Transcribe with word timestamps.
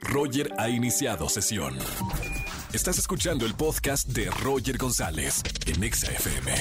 Roger 0.00 0.52
ha 0.58 0.68
iniciado 0.68 1.28
sesión. 1.28 1.76
Estás 2.72 2.98
escuchando 2.98 3.44
el 3.44 3.54
podcast 3.54 4.08
de 4.08 4.30
Roger 4.30 4.78
González 4.78 5.42
en 5.66 5.82
Exa 5.82 6.12
FM. 6.12 6.52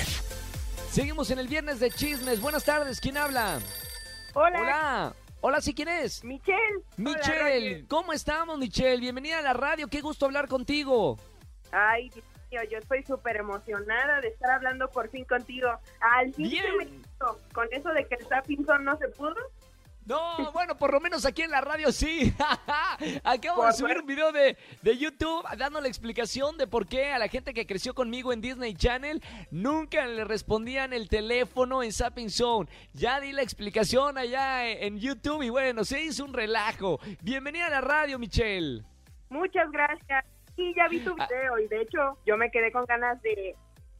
Seguimos 0.92 1.29
en 1.29 1.39
el 1.39 1.47
viernes 1.47 1.79
de 1.79 1.92
chismes. 1.92 2.42
Buenas 2.42 2.63
tardes, 2.65 3.00
¿quién 3.00 3.17
habla? 3.17 3.59
Hola, 4.33 4.59
Hola. 4.61 5.15
Hola, 5.42 5.61
¿sí 5.61 5.73
quién 5.73 5.87
es? 5.87 6.23
Michelle. 6.23 6.57
Michelle. 6.97 7.85
¿Cómo 7.87 8.11
estamos, 8.13 8.57
Michelle? 8.57 9.00
Bienvenida 9.00 9.39
a 9.39 9.41
la 9.41 9.54
radio. 9.54 9.88
Qué 9.88 10.02
gusto 10.02 10.25
hablar 10.25 10.48
contigo. 10.48 11.18
Ay, 11.71 12.09
Dios 12.09 12.25
mío, 12.52 12.61
yo 12.70 12.77
estoy 12.80 13.04
súper 13.04 13.38
emocionada 13.38 14.20
de 14.21 14.30
estar 14.30 14.50
hablando 14.52 14.89
por 14.89 15.09
fin 15.09 15.23
contigo. 15.25 15.70
Al 16.02 16.34
fin 16.34 16.50
Bien. 16.50 16.66
se 16.66 16.71
me 16.77 16.84
hizo. 16.84 17.39
con 17.54 17.68
eso 17.71 17.89
de 17.89 18.05
que 18.07 18.16
el 18.16 18.27
Tapping 18.27 18.66
Zone 18.66 18.84
no 18.84 18.98
se 18.98 19.07
pudo. 19.09 19.36
No, 20.10 20.52
bueno, 20.54 20.76
por 20.76 20.91
lo 20.91 21.00
menos 21.00 21.23
aquí 21.23 21.44
en 21.44 21.52
la 21.52 21.62
radio 21.62 21.91
sí. 21.91 22.34
Acabo 23.23 23.64
de 23.64 23.73
subir 23.73 24.00
un 24.00 24.08
video 24.08 24.32
de, 24.32 24.58
de 24.82 24.98
YouTube 24.98 25.45
dando 25.55 25.80
la 25.80 25.88
explicación 25.88 26.58
de 26.58 26.66
por 26.66 26.88
qué 26.88 27.12
a 27.12 27.20
la 27.20 27.27
gente 27.27 27.54
que 27.54 27.68
creció 27.68 27.94
conmigo 27.94 28.34
en 28.34 28.41
Disney 28.41 28.73
Channel 28.73 29.22
nunca 29.52 30.08
le 30.08 30.23
respondían 30.23 30.94
el 30.94 31.09
teléfono 31.09 31.84
en 31.84 31.94
Zapping 31.94 32.32
Zone. 32.32 32.68
Ya 32.94 33.20
di 33.20 33.34
la 33.34 33.44
explicación 33.44 34.18
allá 34.18 34.68
en 34.68 34.98
YouTube 34.99 35.44
y 35.44 35.49
bueno, 35.52 35.84
se 35.84 36.02
hizo 36.02 36.26
un 36.26 36.34
relajo. 36.34 36.99
Bienvenida 37.21 37.68
a 37.68 37.70
la 37.70 37.82
radio, 37.82 38.18
Michelle. 38.18 38.84
Muchas 39.30 39.70
gracias. 39.71 40.26
Y 40.57 40.73
ya 40.76 40.88
vi 40.88 41.02
tu 41.02 41.16
Ah. 41.20 41.27
video 41.30 41.60
y 41.60 41.68
de 41.68 41.82
hecho 41.84 42.18
yo 42.26 42.35
me 42.35 42.49
quedé 42.49 42.71
con 42.71 42.85
ganas 42.85 43.21
de, 43.21 43.55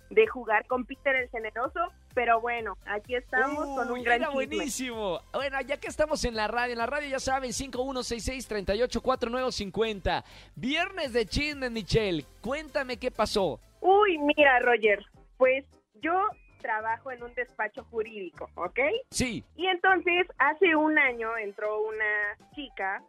de 0.10 0.27
jugar 0.27 0.66
con 0.66 0.85
Peter 0.85 1.16
el 1.16 1.30
Generoso. 1.30 1.80
Pero 2.13 2.41
bueno, 2.41 2.77
aquí 2.86 3.16
estamos 3.16 3.66
con 3.66 3.91
un 3.91 4.04
gran 4.04 4.22
era 4.22 4.31
chisme. 4.31 4.45
buenísimo. 4.48 5.22
Bueno, 5.31 5.62
ya 5.62 5.77
que 5.77 5.88
estamos 5.88 6.26
en 6.26 6.35
la 6.35 6.48
radio, 6.48 6.73
en 6.73 6.80
la 6.80 6.85
radio 6.85 7.09
ya 7.09 7.20
saben, 7.20 7.52
5166-384950. 7.52 10.23
Viernes 10.55 11.13
de 11.13 11.26
chismes, 11.26 11.72
Michelle. 11.72 12.26
Cuéntame 12.41 12.98
qué 12.98 13.12
pasó. 13.12 13.60
Uy, 13.82 14.18
mira, 14.18 14.60
Roger, 14.60 15.05
pues 15.37 15.65
yo 16.02 16.13
trabajo 16.62 17.12
en 17.12 17.24
un 17.24 17.34
despacho 17.34 17.84
jurídico, 17.85 18.49
¿ok? 18.55 18.80
Sí. 19.12 19.43
Y 19.55 19.68
entonces, 19.68 20.27
hace 20.37 20.76
un 20.76 20.98
año 20.98 21.37
entró 21.37 21.82
una 21.82 22.37
chica, 22.54 23.02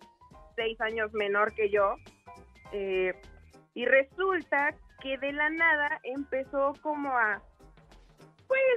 seis 0.57 0.81
años 0.81 1.13
menor 1.13 1.53
que 1.55 1.71
yo, 1.71 1.97
eh, 2.73 3.13
y 3.75 3.85
resulta 3.87 4.75
que 5.03 5.19
de 5.19 5.33
la 5.33 5.51
nada 5.51 6.01
empezó 6.05 6.75
como 6.83 7.11
a, 7.11 7.43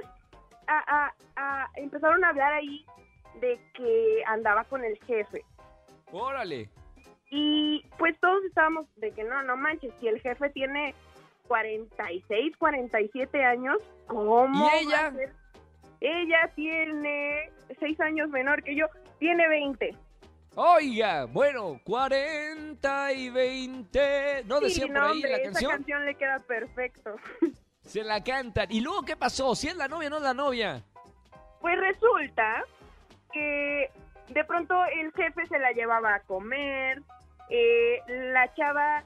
pues, 0.02 0.12
a, 0.66 1.06
a- 1.06 1.14
a- 1.36 1.70
empezaron 1.76 2.24
a 2.24 2.28
hablar 2.30 2.52
ahí 2.52 2.84
de 3.40 3.58
que 3.74 4.22
andaba 4.26 4.64
con 4.64 4.84
el 4.84 4.96
jefe. 5.04 5.42
Órale. 6.12 6.68
Y 7.30 7.84
pues 7.98 8.18
todos 8.20 8.44
estábamos 8.44 8.86
de 8.96 9.10
que 9.10 9.24
no, 9.24 9.42
no 9.42 9.56
manches, 9.56 9.92
si 10.00 10.06
el 10.08 10.20
jefe 10.20 10.50
tiene 10.50 10.94
46, 11.48 12.56
47 12.56 13.44
años, 13.44 13.78
¿cómo? 14.06 14.54
¿Y 14.56 14.60
va 14.60 14.70
a 14.72 14.78
ella? 14.78 15.12
ser? 15.12 15.32
Ella 16.00 16.50
tiene 16.54 17.50
6 17.80 18.00
años 18.00 18.28
menor 18.30 18.62
que 18.62 18.76
yo, 18.76 18.86
tiene 19.18 19.48
20. 19.48 19.96
Oiga, 20.56 21.24
bueno, 21.24 21.80
40 21.84 23.12
y 23.14 23.30
20. 23.30 24.44
¿No 24.46 24.58
Sí, 24.58 24.64
decía 24.64 24.86
por 24.86 24.94
no, 24.94 25.02
ahí 25.06 25.10
hombre, 25.12 25.30
la 25.30 25.36
esa 25.38 25.44
canción? 25.50 25.70
canción 25.72 26.06
le 26.06 26.14
queda 26.14 26.38
perfecto. 26.40 27.16
Se 27.84 28.02
la 28.02 28.22
cantan. 28.22 28.66
¿Y 28.70 28.80
luego 28.80 29.02
qué 29.02 29.16
pasó? 29.16 29.54
¿Si 29.54 29.68
es 29.68 29.76
la 29.76 29.88
novia 29.88 30.08
o 30.08 30.10
no 30.10 30.16
es 30.16 30.22
la 30.22 30.34
novia? 30.34 30.82
Pues 31.60 31.78
resulta 31.78 32.64
que 33.32 33.90
de 34.28 34.44
pronto 34.44 34.74
el 34.86 35.12
jefe 35.12 35.46
se 35.46 35.58
la 35.58 35.72
llevaba 35.72 36.14
a 36.14 36.20
comer, 36.20 37.02
eh, 37.50 38.00
la 38.06 38.52
chava 38.54 39.04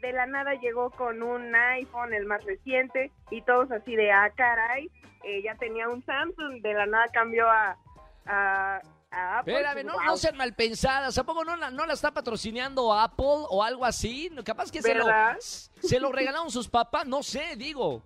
de 0.00 0.12
la 0.12 0.26
nada 0.26 0.54
llegó 0.54 0.90
con 0.90 1.22
un 1.22 1.54
iPhone, 1.54 2.12
el 2.12 2.26
más 2.26 2.44
reciente, 2.44 3.10
y 3.30 3.42
todos 3.42 3.70
así 3.70 3.96
de, 3.96 4.12
ah, 4.12 4.30
caray, 4.34 4.90
ella 5.24 5.56
tenía 5.58 5.88
un 5.88 6.04
Samsung, 6.04 6.60
de 6.62 6.74
la 6.74 6.86
nada 6.86 7.06
cambió 7.12 7.46
a, 7.48 7.76
a 9.16 9.38
Apple. 9.38 9.54
Espérame, 9.54 9.74
pues, 9.74 9.84
no, 9.86 9.92
wow. 9.94 10.04
no 10.04 10.16
sean 10.16 10.36
mal 10.36 10.54
pensadas. 10.54 11.16
¿A 11.18 11.24
poco 11.24 11.44
no 11.44 11.56
la, 11.56 11.70
no 11.70 11.86
la 11.86 11.94
está 11.94 12.12
patrocinando 12.12 12.92
Apple 12.92 13.46
o 13.50 13.62
algo 13.62 13.84
así? 13.84 14.30
Capaz 14.44 14.70
que 14.70 14.82
se 14.82 14.94
lo, 14.94 15.06
se 15.38 16.00
lo 16.00 16.12
regalaron 16.12 16.50
sus 16.50 16.68
papás. 16.68 17.06
No 17.06 17.22
sé, 17.22 17.56
digo. 17.56 18.02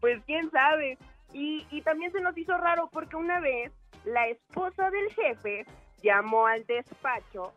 Pues 0.00 0.22
quién 0.26 0.50
sabe. 0.50 0.98
Y, 1.32 1.66
y 1.70 1.82
también 1.82 2.10
se 2.12 2.20
nos 2.20 2.36
hizo 2.36 2.56
raro 2.56 2.88
porque 2.92 3.16
una 3.16 3.38
vez 3.40 3.72
la 4.04 4.26
esposa 4.28 4.90
del 4.90 5.12
jefe 5.14 5.64
llamó 6.02 6.46
al 6.46 6.66
despacho 6.66 7.52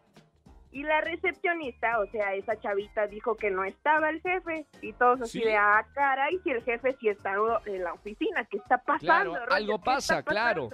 y 0.71 0.83
la 0.83 1.01
recepcionista, 1.01 1.99
o 1.99 2.07
sea, 2.07 2.33
esa 2.33 2.59
chavita 2.59 3.05
dijo 3.07 3.35
que 3.35 3.51
no 3.51 3.63
estaba 3.63 4.09
el 4.09 4.21
jefe 4.21 4.65
y 4.81 4.91
todos 4.93 5.21
así 5.21 5.39
Sí. 5.39 5.45
de, 5.45 5.55
ah, 5.55 5.85
caray, 5.93 6.39
si 6.43 6.49
el 6.49 6.63
jefe 6.63 6.95
sí 6.99 7.09
está 7.09 7.35
en 7.65 7.83
la 7.83 7.93
oficina, 7.93 8.43
¿qué 8.45 8.57
está 8.57 8.79
pasando? 8.79 9.05
Claro, 9.05 9.33
Roger? 9.35 9.53
algo 9.53 9.77
¿Qué 9.77 9.83
pasa, 9.85 10.23
claro. 10.23 10.69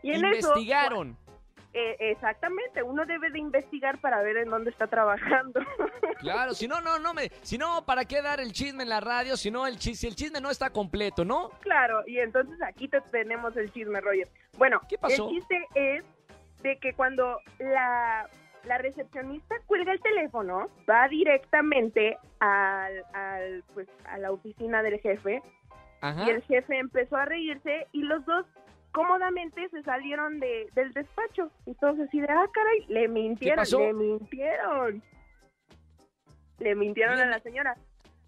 Pasando?" 0.00 0.08
y 0.08 0.10
en 0.10 0.24
eso, 0.38 0.48
Investigaron. 0.48 1.16
eh, 1.74 1.96
exactamente, 2.00 2.82
uno 2.82 3.04
debe 3.06 3.30
de 3.30 3.38
investigar 3.38 4.00
para 4.00 4.22
ver 4.22 4.38
en 4.38 4.48
dónde 4.50 4.70
está 4.70 4.86
trabajando. 4.86 5.60
Claro, 6.18 6.52
si 6.52 6.66
no, 6.66 6.80
no, 6.80 6.98
no 6.98 7.14
me. 7.14 7.30
Si 7.42 7.58
no, 7.58 7.84
¿para 7.86 8.04
qué 8.04 8.20
dar 8.22 8.40
el 8.40 8.50
chisme 8.52 8.82
en 8.82 8.88
la 8.88 8.98
radio? 8.98 9.36
Si 9.36 9.52
no, 9.52 9.68
el 9.68 9.78
chisme, 9.78 9.94
si 9.94 10.06
el 10.08 10.16
chisme 10.16 10.40
no 10.40 10.50
está 10.50 10.70
completo, 10.70 11.24
¿no? 11.24 11.50
Claro, 11.60 12.02
y 12.08 12.18
entonces 12.18 12.60
aquí 12.60 12.88
te 12.88 13.00
tenemos 13.02 13.56
el 13.56 13.70
chisme, 13.72 14.00
Roger. 14.00 14.26
Bueno, 14.56 14.80
¿Qué 14.88 14.98
pasó? 14.98 15.28
el 15.28 15.34
chiste 15.36 15.64
es 15.76 16.04
de 16.62 16.76
que 16.78 16.92
cuando 16.94 17.38
la, 17.60 18.28
la 18.64 18.78
recepcionista 18.78 19.54
cuelga 19.66 19.92
el 19.92 20.00
teléfono, 20.00 20.68
va 20.90 21.06
directamente 21.06 22.18
al, 22.40 23.04
al, 23.14 23.62
pues, 23.72 23.86
a 24.06 24.18
la 24.18 24.32
oficina 24.32 24.82
del 24.82 24.98
jefe 25.00 25.40
Ajá. 26.00 26.24
y 26.26 26.30
el 26.30 26.42
jefe 26.42 26.78
empezó 26.80 27.14
a 27.16 27.26
reírse 27.26 27.86
y 27.92 28.02
los 28.02 28.24
dos 28.26 28.44
cómodamente 29.02 29.68
se 29.68 29.82
salieron 29.82 30.40
de, 30.40 30.68
del 30.74 30.92
despacho. 30.92 31.50
Y 31.66 31.74
todos 31.74 31.98
así 32.00 32.20
de, 32.20 32.26
ah, 32.28 32.46
caray, 32.52 32.84
le 32.88 33.08
mintieron, 33.08 33.56
pasó? 33.56 33.78
le 33.78 33.92
mintieron. 33.92 35.02
Le 36.58 36.74
mintieron 36.74 37.18
a 37.20 37.26
la 37.26 37.40
señora. 37.40 37.76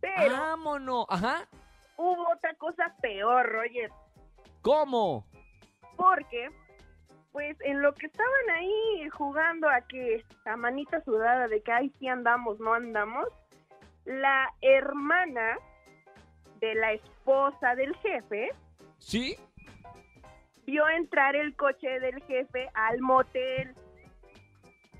Pero 0.00 0.36
Vámonos. 0.36 1.06
Ajá. 1.08 1.48
hubo 1.96 2.28
otra 2.32 2.54
cosa 2.54 2.94
peor, 3.02 3.46
Roger. 3.50 3.90
¿Cómo? 4.62 5.26
porque 6.00 6.48
pues 7.30 7.56
en 7.60 7.82
lo 7.82 7.92
que 7.94 8.06
estaban 8.06 8.50
ahí 8.56 9.08
jugando 9.10 9.68
a 9.68 9.82
que 9.82 10.24
a 10.46 10.56
manita 10.56 11.04
sudada 11.04 11.46
de 11.46 11.60
que 11.60 11.70
ahí 11.70 11.92
sí 11.98 12.08
andamos, 12.08 12.58
no 12.58 12.72
andamos, 12.72 13.26
la 14.06 14.50
hermana 14.62 15.58
de 16.58 16.74
la 16.74 16.92
esposa 16.92 17.74
del 17.76 17.94
jefe 17.96 18.50
¿Sí? 18.98 19.36
Vio 20.66 20.88
entrar 20.88 21.36
el 21.36 21.54
coche 21.56 22.00
del 22.00 22.22
jefe 22.24 22.68
al 22.74 23.00
motel. 23.00 23.74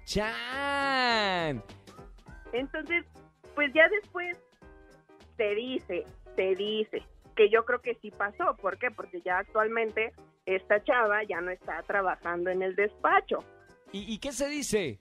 ¡Chan! 0.05 1.63
Entonces, 2.53 3.05
pues 3.55 3.73
ya 3.73 3.89
después 3.89 4.37
se 5.37 5.55
dice, 5.55 6.05
se 6.37 6.55
dice 6.57 7.03
que 7.37 7.49
yo 7.49 7.65
creo 7.65 7.81
que 7.81 7.95
sí 7.97 8.11
pasó. 8.11 8.57
¿Por 8.57 8.79
qué? 8.79 8.91
Porque 8.91 9.21
ya 9.23 9.39
actualmente 9.39 10.13
esta 10.47 10.83
chava 10.83 11.23
ya 11.25 11.41
no 11.41 11.51
está 11.51 11.83
trabajando 11.83 12.51
en 12.51 12.63
el 12.63 12.75
despacho. 12.75 13.39
¿Y, 13.93 14.13
y 14.13 14.19
qué 14.19 14.33
se 14.33 14.49
dice? 14.49 14.99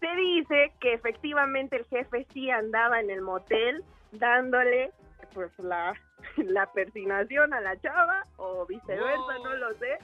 Se 0.00 0.16
dice 0.16 0.72
que 0.80 0.94
efectivamente 0.94 1.76
el 1.76 1.84
jefe 1.86 2.26
sí 2.32 2.50
andaba 2.50 3.00
en 3.00 3.10
el 3.10 3.20
motel 3.20 3.84
dándole 4.12 4.90
pues 5.32 5.50
la, 5.58 5.94
la 6.44 6.70
persinación 6.72 7.52
a 7.54 7.60
la 7.60 7.80
chava 7.80 8.26
o 8.36 8.66
viceversa, 8.66 9.16
Wow. 9.16 9.44
no 9.44 9.56
lo 9.56 9.70
sé. 9.78 9.98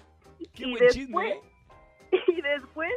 ¡Qué 0.55 0.65
y 0.65 0.71
buen 0.71 0.79
después, 0.79 0.95
chisme! 0.95 1.29
¿eh? 1.33 1.41
y 2.29 2.41
después, 2.43 2.93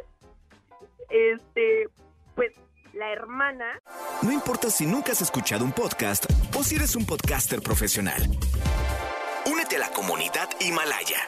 este, 1.10 1.88
pues 2.34 2.52
la 2.94 3.10
hermana 3.10 3.80
No 4.22 4.32
importa 4.32 4.68
si 4.70 4.84
nunca 4.86 5.12
has 5.12 5.22
escuchado 5.22 5.64
un 5.64 5.72
podcast 5.72 6.26
o 6.56 6.62
si 6.62 6.76
eres 6.76 6.94
un 6.94 7.06
podcaster 7.06 7.60
profesional. 7.62 8.22
Únete 9.50 9.76
a 9.76 9.80
la 9.80 9.90
comunidad 9.90 10.48
Himalaya. 10.60 11.18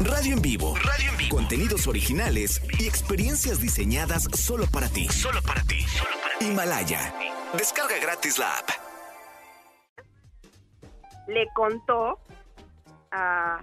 Radio 0.00 0.34
en 0.34 0.42
vivo. 0.42 0.74
Radio 0.76 1.10
en 1.10 1.16
vivo. 1.16 1.36
Contenidos 1.36 1.86
originales 1.86 2.60
y 2.78 2.86
experiencias 2.88 3.60
diseñadas 3.60 4.24
solo 4.34 4.66
para 4.66 4.88
ti. 4.88 5.08
Solo 5.08 5.40
para 5.42 5.62
ti. 5.62 5.84
Himalaya. 6.40 7.14
Descarga 7.56 7.96
gratis 8.00 8.38
la 8.38 8.58
app. 8.58 8.68
Le 11.28 11.46
contó 11.54 12.18
a 13.10 13.60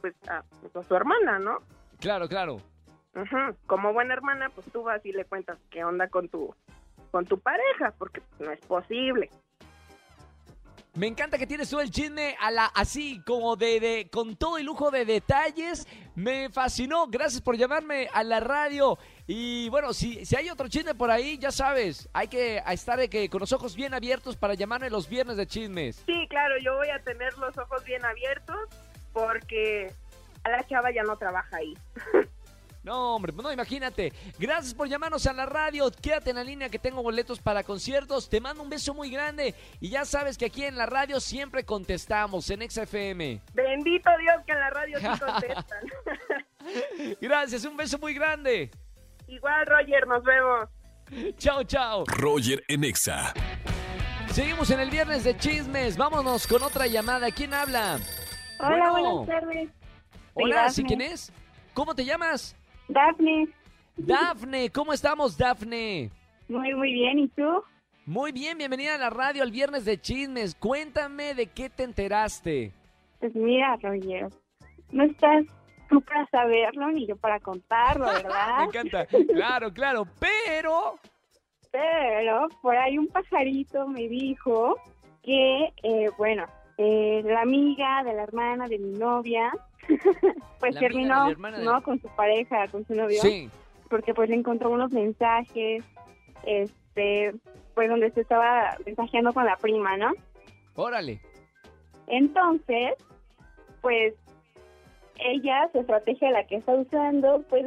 pues 0.00 0.14
a, 0.28 0.42
pues, 0.60 0.76
a 0.76 0.82
su 0.82 0.94
hermana, 0.94 1.38
¿no? 1.38 1.58
Claro, 1.98 2.28
claro. 2.28 2.58
Como 3.66 3.92
buena 3.92 4.12
hermana, 4.14 4.50
pues 4.50 4.66
tú 4.72 4.82
vas 4.82 5.04
y 5.06 5.12
le 5.12 5.24
cuentas 5.24 5.58
qué 5.70 5.84
onda 5.84 6.08
con 6.08 6.28
tu 6.28 6.54
con 7.10 7.24
tu 7.26 7.38
pareja, 7.38 7.94
porque 7.96 8.20
no 8.40 8.50
es 8.50 8.60
posible. 8.66 9.30
Me 10.94 11.06
encanta 11.08 11.38
que 11.38 11.46
tienes 11.46 11.70
todo 11.70 11.80
el 11.80 11.90
chisme 11.90 12.36
a 12.40 12.50
la, 12.52 12.66
así 12.66 13.20
como 13.26 13.56
de, 13.56 13.80
de- 13.80 14.08
con 14.12 14.36
todo 14.36 14.58
el 14.58 14.66
lujo 14.66 14.90
de 14.90 15.04
detalles. 15.04 15.86
Me 16.14 16.50
fascinó. 16.50 17.06
Gracias 17.08 17.40
por 17.40 17.56
llamarme 17.56 18.08
a 18.12 18.22
la 18.22 18.38
radio. 18.40 18.96
Y 19.26 19.68
bueno, 19.70 19.94
si, 19.94 20.24
si 20.26 20.36
hay 20.36 20.50
otro 20.50 20.68
chisme 20.68 20.94
por 20.94 21.10
ahí, 21.10 21.38
ya 21.38 21.50
sabes, 21.50 22.08
hay 22.12 22.28
que 22.28 22.62
estar 22.68 22.98
de 22.98 23.08
que, 23.08 23.30
con 23.30 23.40
los 23.40 23.52
ojos 23.52 23.74
bien 23.74 23.94
abiertos 23.94 24.36
para 24.36 24.54
llamarme 24.54 24.90
los 24.90 25.08
viernes 25.08 25.36
de 25.36 25.46
chismes. 25.46 26.02
Sí, 26.04 26.26
claro, 26.28 26.56
yo 26.62 26.76
voy 26.76 26.90
a 26.90 27.02
tener 27.02 27.36
los 27.38 27.56
ojos 27.56 27.82
bien 27.84 28.04
abiertos 28.04 28.68
porque 29.14 29.90
a 30.42 30.50
la 30.50 30.66
chava 30.66 30.90
ya 30.92 31.02
no 31.02 31.16
trabaja 31.16 31.56
ahí. 31.56 31.74
No, 32.84 33.14
hombre, 33.14 33.32
no, 33.32 33.50
imagínate. 33.50 34.12
Gracias 34.38 34.74
por 34.74 34.88
llamarnos 34.88 35.26
a 35.26 35.32
la 35.32 35.46
radio. 35.46 35.90
Quédate 35.90 36.28
en 36.28 36.36
la 36.36 36.44
línea 36.44 36.68
que 36.68 36.78
tengo 36.78 37.02
boletos 37.02 37.40
para 37.40 37.64
conciertos. 37.64 38.28
Te 38.28 38.42
mando 38.42 38.62
un 38.62 38.68
beso 38.68 38.92
muy 38.92 39.08
grande. 39.08 39.54
Y 39.80 39.88
ya 39.88 40.04
sabes 40.04 40.36
que 40.36 40.44
aquí 40.44 40.64
en 40.64 40.76
la 40.76 40.84
radio 40.84 41.18
siempre 41.18 41.64
contestamos 41.64 42.50
en 42.50 42.70
XFM. 42.70 43.40
Bendito 43.54 44.10
Dios 44.20 44.36
que 44.46 44.52
en 44.52 44.60
la 44.60 44.68
radio 44.68 44.98
sí 45.00 45.06
contestan. 45.18 45.86
Gracias, 47.22 47.64
un 47.64 47.74
beso 47.78 47.98
muy 47.98 48.12
grande. 48.12 48.70
Igual, 49.28 49.66
Roger, 49.66 50.06
nos 50.06 50.22
vemos. 50.24 50.68
Chao, 51.38 51.62
chao. 51.64 52.04
Roger 52.06 52.62
en 52.68 52.84
Exa. 52.84 53.32
Seguimos 54.28 54.70
en 54.70 54.80
el 54.80 54.90
viernes 54.90 55.24
de 55.24 55.36
chismes. 55.36 55.96
Vámonos 55.96 56.46
con 56.46 56.62
otra 56.62 56.86
llamada. 56.86 57.30
¿Quién 57.30 57.54
habla? 57.54 57.98
Hola, 58.60 58.90
Bueno. 58.90 59.18
buenas 59.18 59.40
tardes. 59.40 59.68
Hola, 60.34 60.70
¿sí 60.70 60.82
quién 60.84 61.00
es? 61.00 61.32
¿Cómo 61.72 61.94
te 61.94 62.04
llamas? 62.04 62.56
Dafne. 62.88 63.48
Dafne, 63.96 64.70
¿cómo 64.70 64.92
estamos, 64.92 65.36
Dafne? 65.38 66.10
Muy, 66.48 66.74
muy 66.74 66.92
bien. 66.92 67.18
¿Y 67.20 67.28
tú? 67.28 67.62
Muy 68.06 68.32
bien, 68.32 68.58
bienvenida 68.58 68.96
a 68.96 68.98
la 68.98 69.10
radio 69.10 69.42
al 69.42 69.50
viernes 69.52 69.84
de 69.84 70.00
chismes. 70.00 70.54
Cuéntame 70.56 71.34
de 71.34 71.46
qué 71.46 71.70
te 71.70 71.84
enteraste. 71.84 72.72
Pues 73.20 73.34
mira, 73.34 73.76
Roger, 73.80 74.28
no 74.90 75.04
estás 75.04 75.44
tú 75.88 76.00
para 76.02 76.26
saberlo 76.26 76.90
ni 76.90 77.06
yo 77.06 77.16
para 77.16 77.40
contarlo, 77.40 78.06
Me 78.12 78.12
¿verdad? 78.14 78.64
encanta. 78.64 79.06
Claro, 79.32 79.72
claro, 79.72 80.06
pero... 80.18 80.94
Pero 81.70 82.46
por 82.62 82.76
ahí 82.76 82.98
un 82.98 83.08
pajarito 83.08 83.88
me 83.88 84.06
dijo 84.08 84.76
que, 85.24 85.72
eh, 85.82 86.08
bueno, 86.16 86.46
eh, 86.78 87.20
la 87.24 87.40
amiga 87.42 88.04
de 88.04 88.14
la 88.14 88.22
hermana 88.22 88.68
de 88.68 88.78
mi 88.78 88.96
novia, 88.96 89.52
pues 90.60 90.74
La 90.74 90.80
terminó, 90.80 91.28
de- 91.30 91.64
¿no? 91.64 91.82
Con 91.82 92.00
su 92.00 92.08
pareja, 92.14 92.68
con 92.68 92.86
su 92.86 92.94
novio. 92.94 93.20
Sí. 93.20 93.50
porque 93.90 94.14
pues 94.14 94.28
le 94.28 94.36
encontró 94.36 94.70
unos 94.70 94.92
mensajes, 94.92 95.84
este, 96.44 97.34
pues 97.74 97.88
donde 97.88 98.10
se 98.12 98.20
estaba 98.20 98.76
mensajeando 98.86 99.32
con 99.32 99.44
la 99.44 99.56
prima, 99.56 99.96
¿no? 99.96 100.12
Órale. 100.76 101.20
Entonces, 102.06 102.94
pues 103.80 104.14
ella, 105.18 105.68
su 105.72 105.80
estrategia 105.80 106.30
la 106.30 106.46
que 106.46 106.56
está 106.56 106.74
usando, 106.74 107.42
pues 107.48 107.66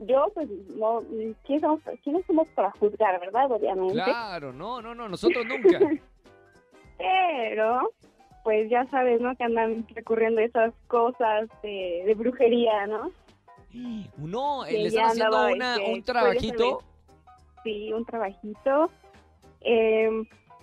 yo, 0.00 0.30
pues 0.34 0.48
no, 0.76 1.00
¿quiénes 1.44 1.62
somos, 1.62 1.80
quiénes 2.04 2.24
somos 2.26 2.48
para 2.50 2.70
juzgar, 2.72 3.18
verdad? 3.20 3.50
Obviamente. 3.50 3.94
Claro, 3.94 4.52
no, 4.52 4.80
no, 4.80 4.94
no, 4.94 5.08
nosotros 5.08 5.44
nunca. 5.46 5.78
Pero, 6.98 7.90
pues 8.44 8.70
ya 8.70 8.86
sabes, 8.86 9.20
¿no? 9.20 9.34
Que 9.36 9.44
andan 9.44 9.86
recurriendo 9.94 10.40
a 10.40 10.44
esas 10.44 10.74
cosas 10.86 11.48
de, 11.62 12.02
de 12.06 12.14
brujería, 12.14 12.86
¿no? 12.86 13.10
No, 14.16 14.62
Que 14.66 14.78
le 14.78 14.86
están 14.88 15.06
haciendo 15.10 15.46
una, 15.48 15.76
este, 15.76 15.92
un 15.92 16.02
trabajito. 16.02 16.82
sí, 17.62 17.92
un 17.92 18.04
trabajito, 18.04 18.90
eh, 19.60 20.10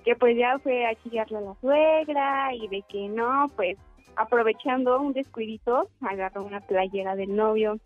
que 0.03 0.15
pues 0.15 0.37
ya 0.37 0.57
fue 0.59 0.85
a 0.85 0.95
chillarle 1.03 1.37
a 1.37 1.41
la 1.41 1.55
suegra 1.61 2.53
y 2.55 2.67
de 2.67 2.81
que 2.83 3.07
no, 3.09 3.49
pues 3.55 3.77
aprovechando 4.17 4.99
un 5.01 5.13
descuidito, 5.13 5.87
agarró 6.01 6.43
una 6.43 6.61
playera 6.61 7.15
del 7.15 7.35
novio, 7.35 7.77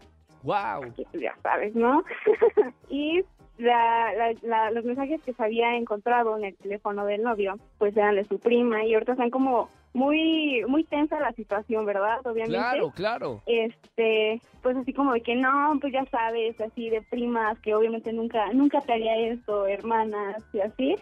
Wow. 0.44 0.94
que 0.96 1.04
pues 1.12 1.22
ya 1.24 1.36
sabes, 1.44 1.76
¿no? 1.76 2.04
y 2.90 3.22
la, 3.58 4.14
la- 4.14 4.34
la- 4.42 4.72
los 4.72 4.86
mensajes 4.86 5.22
que 5.24 5.34
se 5.34 5.44
había 5.44 5.76
encontrado 5.76 6.38
en 6.38 6.46
el 6.46 6.56
teléfono 6.56 7.06
del 7.06 7.24
novio, 7.24 7.56
pues 7.78 7.96
eran 7.98 8.16
de 8.16 8.24
su 8.26 8.40
prima 8.40 8.86
y 8.86 8.94
ahorita 8.94 9.12
están 9.14 9.30
como 9.32 9.70
muy, 9.94 10.64
muy 10.68 10.84
tensa 10.86 11.20
la 11.20 11.34
situación, 11.34 11.86
¿verdad? 11.86 12.20
Obviamente 12.26 12.58
Claro, 12.58 12.92
claro. 12.92 13.42
este, 13.48 14.40
pues 14.62 14.78
así 14.78 14.94
como 14.94 15.12
de 15.14 15.22
que 15.22 15.36
no, 15.36 15.78
pues 15.82 15.92
ya 15.92 16.06
sabes, 16.06 16.62
así 16.62 16.90
de 16.90 17.02
primas, 17.02 17.60
que 17.60 17.74
obviamente 17.76 18.14
nunca, 18.14 18.54
nunca 18.54 18.80
te 18.82 18.94
haría 18.94 19.18
esto, 19.18 19.66
hermanas 19.68 20.42
y 20.54 20.62
así. 20.62 20.96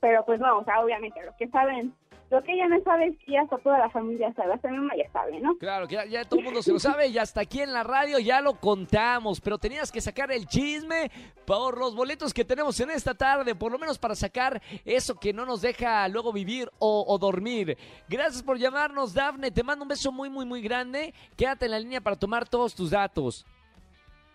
Pero 0.00 0.24
pues 0.24 0.40
no, 0.40 0.58
o 0.58 0.64
sea, 0.64 0.80
obviamente 0.80 1.24
lo 1.24 1.32
que 1.38 1.46
saben, 1.48 1.92
lo 2.32 2.42
que 2.42 2.52
ella 2.54 2.66
no 2.66 2.82
sabe 2.82 3.08
es 3.08 3.38
hasta 3.38 3.58
toda 3.58 3.78
la 3.78 3.90
familia 3.90 4.32
sabe, 4.32 4.54
hasta 4.54 4.70
mi 4.70 4.78
mamá 4.78 4.94
ya 4.96 5.10
sabe, 5.12 5.38
¿no? 5.38 5.54
Claro, 5.58 5.86
que 5.86 5.96
ya, 5.96 6.06
ya 6.06 6.24
todo 6.24 6.40
el 6.40 6.46
mundo 6.46 6.62
se 6.62 6.72
lo 6.72 6.78
sabe 6.78 7.08
y 7.08 7.18
hasta 7.18 7.42
aquí 7.42 7.60
en 7.60 7.74
la 7.74 7.82
radio 7.82 8.18
ya 8.18 8.40
lo 8.40 8.54
contamos, 8.54 9.38
pero 9.38 9.58
tenías 9.58 9.92
que 9.92 10.00
sacar 10.00 10.32
el 10.32 10.46
chisme 10.46 11.10
por 11.44 11.76
los 11.76 11.94
boletos 11.94 12.32
que 12.32 12.46
tenemos 12.46 12.80
en 12.80 12.90
esta 12.90 13.12
tarde, 13.14 13.54
por 13.54 13.70
lo 13.70 13.78
menos 13.78 13.98
para 13.98 14.14
sacar 14.14 14.62
eso 14.86 15.14
que 15.14 15.34
no 15.34 15.44
nos 15.44 15.60
deja 15.60 16.08
luego 16.08 16.32
vivir 16.32 16.70
o, 16.78 17.04
o 17.06 17.18
dormir. 17.18 17.76
Gracias 18.08 18.42
por 18.42 18.56
llamarnos, 18.56 19.12
Dafne, 19.12 19.50
te 19.50 19.62
mando 19.62 19.82
un 19.82 19.90
beso 19.90 20.10
muy, 20.10 20.30
muy, 20.30 20.46
muy 20.46 20.62
grande. 20.62 21.12
Quédate 21.36 21.66
en 21.66 21.72
la 21.72 21.80
línea 21.80 22.00
para 22.00 22.16
tomar 22.16 22.48
todos 22.48 22.74
tus 22.74 22.92
datos. 22.92 23.44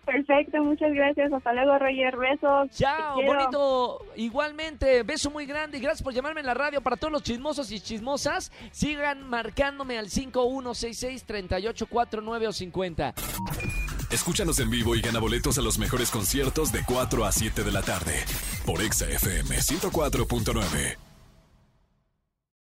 Perfecto, 0.08 0.64
muchas 0.64 0.92
gracias, 0.94 1.32
hasta 1.34 1.52
luego 1.52 1.78
Roger, 1.78 2.16
besos. 2.16 2.70
Chao, 2.72 3.22
bonito. 3.22 4.06
Igualmente, 4.16 5.04
beso 5.04 5.30
muy 5.30 5.46
grande 5.46 5.80
y 5.80 5.82
gracias 5.82 6.02
por 6.02 6.14
llamarme 6.14 6.40
en 6.40 6.46
la 6.46 6.54
radio. 6.54 6.80
Para 6.80 6.96
todos 6.96 7.12
los 7.12 7.24
chismosos 7.24 7.74
y 7.74 7.82
chismosas, 7.82 8.54
sigan 8.72 9.28
marcándome 9.28 9.98
al 9.98 10.08
5166-3849 10.08 12.48
o 12.48 12.54
50. 12.54 13.16
Escúchanos 14.10 14.62
en 14.62 14.70
vivo 14.70 14.96
y 14.96 15.02
gana 15.02 15.20
boletos 15.20 15.58
a 15.58 15.62
los 15.62 15.78
mejores 15.78 16.10
conciertos 16.10 16.72
de 16.72 16.86
4 16.86 17.26
a 17.26 17.32
7 17.34 17.66
de 17.66 17.72
la 17.74 17.82
tarde. 17.82 18.24
Por 18.66 18.82
Exa 18.82 19.10
FM 19.10 19.58
104.9. 19.58 21.07